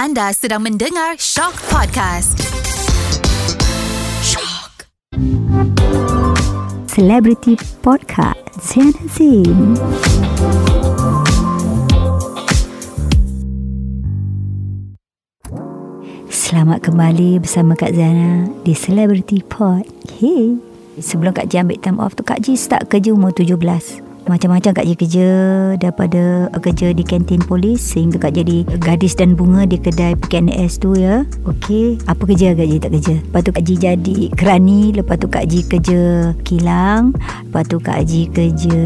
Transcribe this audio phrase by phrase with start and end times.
[0.00, 2.40] Anda sedang mendengar Shock Podcast.
[4.24, 4.88] Shock.
[6.88, 9.76] Celebrity Podcast Zain Azim
[16.32, 19.84] Selamat kembali bersama Kak Zana di Celebrity Pod.
[20.16, 20.56] Hey.
[20.96, 24.84] Sebelum Kak Ji ambil time off tu, Kak Ji start kerja umur 17 macam-macam Kak
[24.84, 25.28] Ji kerja
[25.80, 30.92] daripada kerja di kantin polis sehingga Kak jadi gadis dan bunga di kedai PKNS tu
[30.98, 31.24] ya.
[31.48, 33.16] Okey, apa kerja Kak Ji tak kerja.
[33.20, 37.16] Lepas tu Kak Ji jadi kerani, lepas tu Kak Ji kerja kilang,
[37.48, 38.82] lepas tu Kak Ji kerja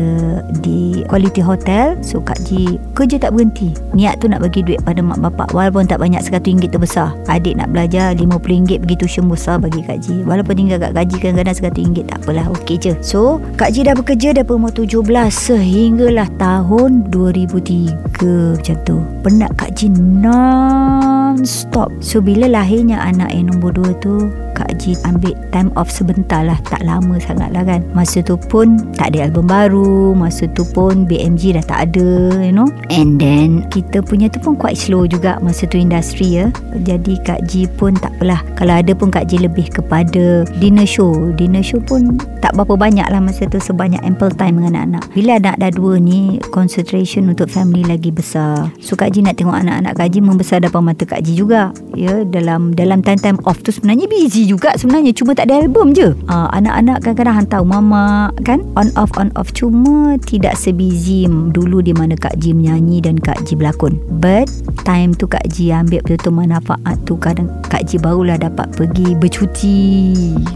[0.63, 1.99] di quality hotel.
[2.05, 3.75] So Kak Ji kerja tak berhenti.
[3.97, 7.17] Niat tu nak bagi duit pada mak bapak walaupun tak banyak RM100 tu besar.
[7.27, 10.23] Adik nak belajar RM50 pergi tuition besar bagi Kak Ji.
[10.23, 12.93] Walaupun tinggal kat gaji kadang-kadang RM100 tak apalah okey je.
[13.01, 18.97] So Kak Ji dah bekerja daripada umur 17 sehinggalah tahun 2003 macam tu.
[19.25, 21.89] Penat Kak Jin non-stop.
[22.05, 26.57] So bila lahirnya anak yang nombor dua tu, Kak Ji ambil time off sebentar lah.
[26.71, 27.83] Tak lama sangat lah kan.
[27.93, 30.15] Masa tu pun tak ada album baru.
[30.15, 32.71] Masa tu pun BMG dah tak ada You know.
[32.89, 36.55] And then kita punya tu pun quite slow juga Masa tu industri ya.
[36.87, 38.41] Jadi Kak Ji pun tak apalah.
[38.55, 41.35] Kalau ada pun Kak Ji lebih kepada dinner show.
[41.35, 45.05] Dinner show pun tak berapa banyak lah masa tu Sebanyak ample time dengan anak-anak.
[45.17, 48.71] Bila anak dah dua ni Concentration untuk family lagi besar.
[48.79, 52.23] So Kak Ji nak tengok anak-anak Kak Ji Membesar depan mata Kak Ji juga Ya.
[52.27, 56.15] Dalam dalam time-time off tu sebenarnya busy juga sebenarnya cuma tak ada album je.
[56.29, 58.63] Uh, anak-anak kadang-kadang hantar mama kan?
[58.79, 59.51] On off on off.
[59.57, 63.99] Cuma tidak sebusy dulu di mana Kak Ji menyanyi dan Kak Ji berlakon.
[64.23, 64.49] But
[64.87, 67.19] time tu Kak Ji ambil betul-betul manfaat tu.
[67.19, 69.79] Kadang Kak Ji barulah dapat pergi bercuti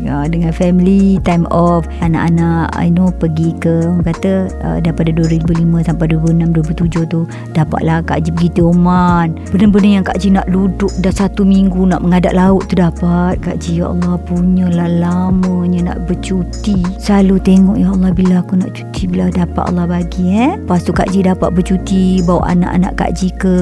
[0.07, 1.89] uh, dengan family time off.
[2.05, 7.21] Anak-anak I know pergi ke orang kata uh, daripada 2005 sampai 2006 2007 tu
[7.57, 12.05] dapatlah Kak Ji pergi Tioman benda-benda yang Kak Ji nak duduk dah satu minggu nak
[12.05, 16.83] mengadap laut tu dapat Kak Ji Ya Allah punyalah lamanya nak bercuti.
[16.99, 20.59] Selalu tengok Ya Allah bila aku nak cuti Bila dapat Allah bagi eh.
[20.59, 23.55] Lepas tu Kak Ji dapat bercuti Bawa anak-anak Kak Ji ke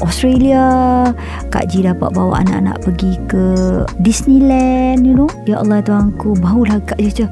[0.00, 0.64] Australia.
[1.52, 3.44] Kak Ji dapat bawa anak-anak pergi ke
[4.00, 5.28] Disneyland You know.
[5.44, 7.12] Ya Allah tuanku Barulah Kak Ji.
[7.12, 7.28] Macam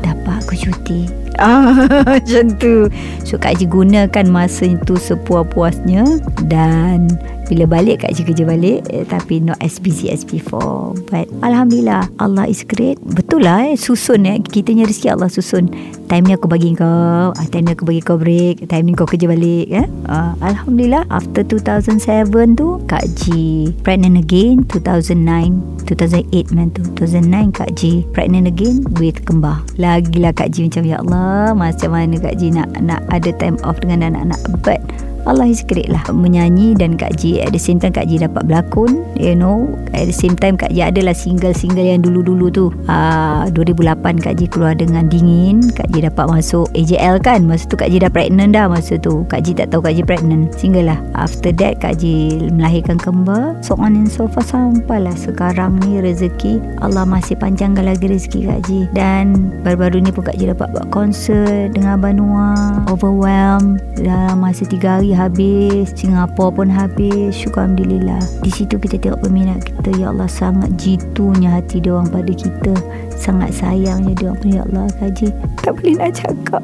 [0.00, 1.72] Dapat aku cuti Ah,
[2.08, 2.88] macam tu.
[3.24, 6.04] So Kak Ji gunakan masa itu sepuas-puasnya
[6.48, 7.08] Dan
[7.48, 10.92] bila balik Kak Ji kerja balik eh, Tapi not as busy as before.
[11.08, 13.00] But Alhamdulillah Allah is great.
[13.00, 14.40] Betul lah eh Susun eh.
[14.40, 15.68] Kita ni rezeki Allah susun
[16.12, 19.08] Time ni aku bagi kau ah, Time ni aku bagi kau break Time ni kau
[19.08, 19.88] kerja balik eh?
[20.12, 27.72] ah, Alhamdulillah After 2007 tu Kak Ji Pregnant again 2009 2008 man tu 2009 Kak
[27.80, 32.52] Ji Pregnant again With kembar Lagilah Kak Ji macam Ya Allah Macam mana Kak Ji
[32.52, 34.84] nak, nak ada time off dengan anak-anak But
[35.22, 36.02] Allah is great lah.
[36.10, 39.70] Menyanyi dan Kak Ji At the same time Kak Ji dapat berlakon You know.
[39.94, 42.66] At the same time Kak Ji adalah single-single yang dulu-dulu tu.
[42.90, 45.62] Uh, 2008 Kak Ji keluar dengan Dingin.
[45.70, 47.46] Kak Ji dapat masuk AJL kan?
[47.46, 49.22] Masa tu Kak Ji dah pregnant dah Masa tu.
[49.30, 50.50] Kak Ji tak tahu Kak Ji pregnant.
[50.58, 50.98] Single lah.
[51.14, 53.54] After that Kak Ji melahirkan kembar.
[53.62, 58.60] So on and so far Sampailah sekarang ni rezeki Allah masih panjangkan lagi rezeki Kak
[58.66, 58.80] Ji.
[58.90, 64.82] Dan baru-baru ni pun Kak Ji dapat buat konsert Dengan Banua Overwhelmed Dalam masa 3
[64.98, 67.32] hari habis Singapura pun habis.
[67.32, 68.20] Syukur Alhamdulillah.
[68.42, 72.74] Di situ kita tengok peminat kita Ya Allah sangat jitunya hati dia orang pada kita.
[73.14, 75.30] Sangat sayangnya dia orang Ya Allah kaji
[75.62, 76.62] Tak boleh nak cakap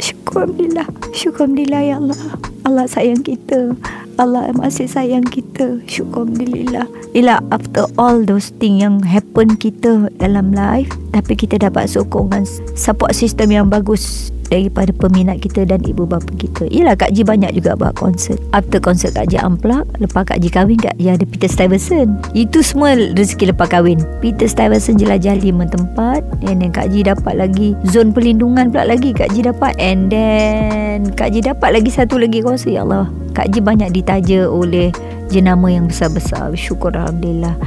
[0.00, 0.86] Syukur Alhamdulillah.
[1.12, 2.20] Syukur Alhamdulillah Ya Allah.
[2.64, 3.60] Allah sayang kita.
[4.16, 5.82] Allah masih sayang kita.
[5.86, 6.86] Syukur Alhamdulillah.
[7.14, 12.42] Yelah after all those things yang happen kita dalam life Tapi kita dapat sokongan
[12.74, 16.70] support system yang bagus daripada peminat kita dan ibu bapa kita.
[16.70, 18.38] Yalah Kak Ji banyak juga buat konsert.
[18.54, 22.14] After konsert Kak Ji unplug, lepas Kak Ji kahwin Kak Ji ada Peter Stuyvesant.
[22.38, 23.98] Itu semua rezeki lepas kahwin.
[24.22, 29.10] Peter Stuyvesant jelajah lima tempat and then Kak Ji dapat lagi zon perlindungan pula lagi
[29.10, 33.10] Kak Ji dapat and then Kak Ji dapat lagi satu lagi konsert ya Allah.
[33.34, 34.94] Kak Ji banyak ditaja oleh
[35.26, 36.54] jenama yang besar-besar.
[36.54, 37.58] Syukur Alhamdulillah.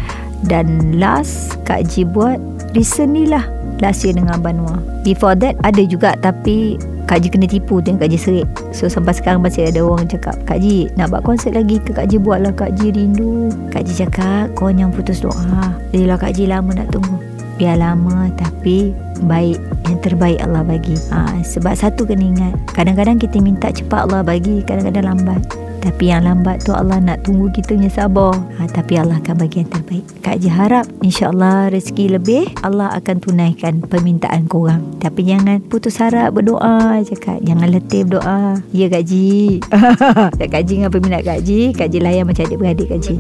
[0.45, 2.39] Dan last Kak Ji buat
[2.77, 4.79] recently lah last year dengan Banua.
[5.01, 6.77] Before that ada juga tapi
[7.07, 8.47] Kak Ji kena tipu dengan Kak Ji serik.
[8.75, 12.11] So sampai sekarang masih ada orang cakap Kak Ji nak buat konsert lagi ke Kak
[12.11, 13.47] Ji buatlah Kak Ji rindu.
[13.71, 15.71] Kak Ji cakap kau yang putus doa.
[15.95, 17.15] Jadilah Kak Ji lama nak tunggu.
[17.57, 18.93] Biar lama tapi
[19.25, 19.57] baik
[19.89, 20.93] yang terbaik Allah bagi.
[21.09, 25.41] Ha, sebab satu kena ingat kadang-kadang kita minta cepat Allah bagi kadang-kadang lambat.
[25.81, 28.33] Tapi yang lambat tu Allah nak tunggu kita punya sabar.
[28.57, 30.05] Ha, Tapi Allah akan bagi yang terbaik.
[30.25, 34.81] Kak Ji harap insyaAllah rezeki lebih Allah akan tunaikan permintaan korang.
[34.97, 37.45] Tapi jangan putus harap berdoa je Kak.
[37.45, 38.59] Jangan letih berdoa.
[38.73, 39.59] Ya Kak Ji
[40.53, 43.15] Kak Ji dengan peminat Kak Ji Kak Ji layan macam adik-beradik Kak Ji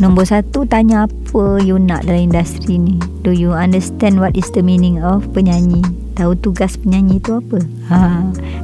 [0.00, 2.96] Nombor satu tanya apa you nak dalam industri ni.
[3.20, 5.84] Do you understand what is the meaning of penyanyi
[6.14, 7.58] Tahu tugas penyanyi tu apa?
[7.90, 7.98] Ha,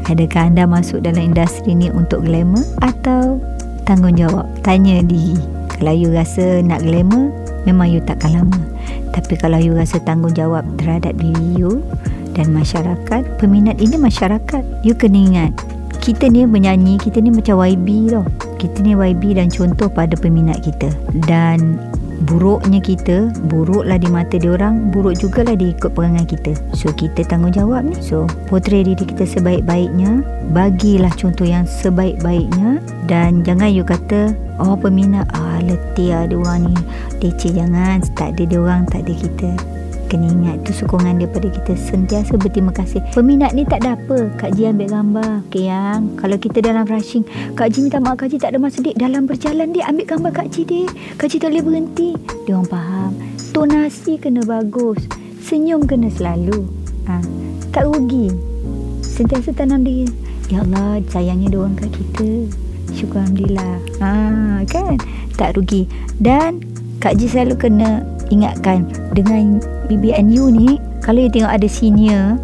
[0.06, 3.42] Adakah anda masuk dalam industri ni untuk glamour Atau
[3.86, 4.46] tanggungjawab?
[4.62, 5.38] Tanya diri
[5.76, 7.30] Kalau you rasa nak glamour
[7.66, 8.60] Memang you takkan lama.
[9.10, 11.82] Tapi kalau you rasa tanggungjawab terhadap diri you
[12.34, 15.76] Dan masyarakat Peminat ini masyarakat You kena ingat
[16.06, 18.22] kita ni menyanyi kita ni macam YB tau.
[18.62, 20.86] Kita ni YB dan contoh pada peminat kita.
[21.26, 21.82] Dan
[22.24, 26.56] buruknya kita buruklah di mata dia orang buruk jugalah dia ikut perangai kita.
[26.72, 30.24] So kita tanggungjawab ni so portray diri kita sebaik-baiknya
[30.56, 36.72] bagilah contoh yang sebaik-baiknya dan jangan you kata oh peminat ah letih lah dia orang
[36.72, 36.76] ni.
[37.20, 39.50] Leceh jangan tak ada dia orang tak ada kita
[40.06, 41.74] kena ingat tu sokongan daripada kita.
[41.74, 43.02] Sentiasa berterima kasih.
[43.12, 44.30] Peminat ni tak ada apa.
[44.38, 45.32] Kak Ji ambil gambar.
[45.50, 47.26] Okay yang kalau kita dalam rushing
[47.58, 48.96] Kak Ji minta maaf Kak Ji tak ada masa dik.
[48.96, 50.90] Dalam berjalan dia ambil gambar Kak Ji dik.
[51.18, 52.10] Kak Ji tak boleh berhenti.
[52.46, 53.12] Dia orang faham.
[53.50, 55.02] Tonasi kena bagus.
[55.42, 56.66] Senyum kena selalu.
[57.06, 57.22] Ha.
[57.70, 58.34] tak rugi.
[59.02, 60.10] Sentiasa tanam diri.
[60.50, 62.30] Ya Allah sayangnya dia orang kat kita.
[62.94, 63.76] Syukur Alhamdulillah.
[63.98, 64.10] Ha,
[64.70, 64.98] Kan?
[65.34, 65.86] Tak rugi.
[66.18, 66.62] Dan
[67.02, 72.36] Kak Ji selalu kena ingatkan dengan BBNU ni kalau you tengok ada senior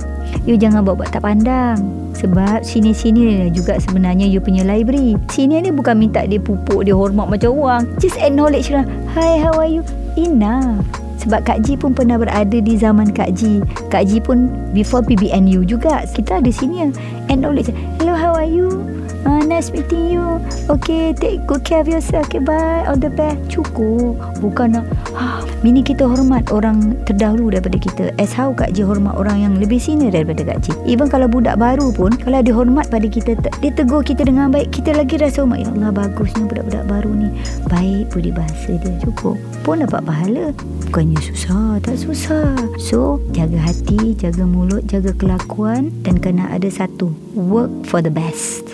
[0.47, 1.79] you jangan buat-buat tak pandang
[2.13, 7.27] sebab senior-senior juga sebenarnya you punya library senior ni bukan minta dia pupuk dia hormat
[7.27, 9.83] macam orang just acknowledge lah hi how are you
[10.15, 10.85] enough
[11.23, 13.63] sebab Kak Ji pun pernah berada di zaman Kak Ji.
[13.95, 16.03] Kak Ji pun before PBNU juga.
[16.03, 16.91] Kita ada senior.
[17.31, 17.71] Acknowledge.
[18.03, 18.83] Hello, how are you?
[19.23, 20.43] Uh, nice meeting you.
[20.67, 22.27] Okay, take good care of yourself.
[22.27, 22.83] Okay, bye.
[22.91, 23.39] All the best.
[23.47, 24.19] Cukup.
[24.43, 24.85] Bukan nak,
[25.15, 28.05] ha, Mini kita hormat orang terdahulu daripada kita.
[28.19, 30.73] As how Kak Ji hormat orang yang lebih senior daripada Kak Ji.
[30.91, 34.75] Even kalau budak baru pun, kalau dia hormat pada kita, dia tegur kita dengan baik,
[34.75, 35.63] kita lagi rasa hormat.
[35.63, 37.29] Ya Allah, bagusnya budak-budak baru ni.
[37.71, 38.95] Baik budi bahasa dia.
[39.07, 39.39] Cukup.
[39.63, 40.51] Pun dapat pahala.
[40.91, 41.79] Bukannya susah.
[41.79, 42.59] Tak susah.
[42.83, 47.15] So, jaga hati, jaga mulut, jaga kelakuan dan kena ada satu.
[47.39, 48.72] Work for the best.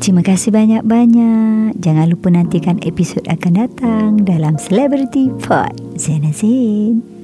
[0.00, 1.76] Terima kasih banyak-banyak.
[1.76, 5.76] Jangan lupa nantikan episod akan datang dalam Celebrity Pod.
[6.00, 7.19] Zainazin.